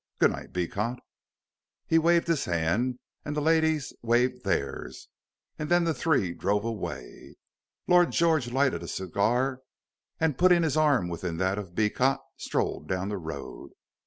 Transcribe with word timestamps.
Good 0.17 0.31
night, 0.31 0.51
Beecot." 0.51 0.97
He 1.85 1.99
waved 1.99 2.27
his 2.27 2.45
hand, 2.45 2.97
and 3.23 3.35
the 3.35 3.39
ladies 3.39 3.93
waved 4.01 4.43
theirs, 4.43 5.07
and 5.59 5.69
then 5.69 5.83
the 5.83 5.93
three 5.93 6.33
drove 6.33 6.65
away. 6.65 7.35
Lord 7.87 8.09
George 8.09 8.51
lighted 8.51 8.81
a 8.81 8.87
cigar, 8.87 9.61
and 10.19 10.39
putting 10.39 10.63
his 10.63 10.75
arm 10.75 11.07
within 11.07 11.37
that 11.37 11.59
of 11.59 11.75
Beecot, 11.75 12.17
strolled 12.35 12.87
down 12.87 13.09
the 13.09 13.19
road. 13.19 13.73